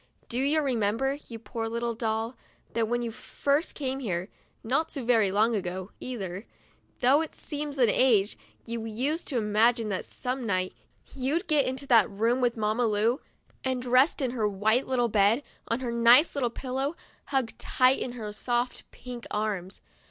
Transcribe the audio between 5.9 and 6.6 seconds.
either,